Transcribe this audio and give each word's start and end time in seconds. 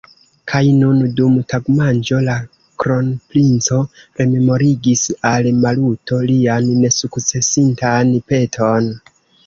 Kaj 0.51 0.61
nun, 0.77 1.01
dum 1.19 1.35
tagmanĝo, 1.53 2.21
la 2.29 2.37
kronprinco 2.85 3.79
rememorigis 4.23 5.07
al 5.35 5.53
Maluto 5.61 6.23
lian 6.35 6.75
nesukcesintan 6.85 8.21
peton. 8.33 8.95